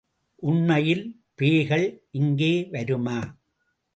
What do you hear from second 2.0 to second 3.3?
இங்கே வருமா?